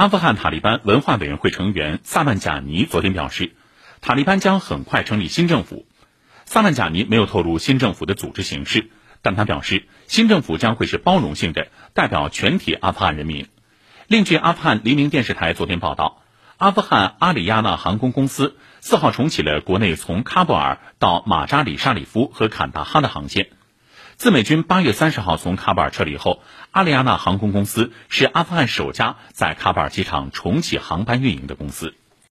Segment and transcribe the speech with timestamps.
[0.00, 3.52] 阿富汗塔利班文化委员会成员萨曼贾尼昨天表示，
[4.00, 5.84] 塔利班将很快成立新政府。
[6.46, 8.88] 萨曼贾尼没有透露新政府的组织形式，
[9.20, 13.48] 但他表示，新政府将会是包容性的，代表全体阿富汗人民。
[14.06, 16.22] 另据阿富汗黎明电视台昨天报道，
[16.56, 23.50] 阿富汗阿里亚纳航空公司四号重启了国内从喀布尔到马扎里沙里夫和坎大哈的航线。
[24.20, 26.42] 自美军八月三十号从喀布尔撤离后，
[26.72, 31.94] 阿里亚纳航空公司是阿富汗首家在喀布尔机场重启航班运营的公司。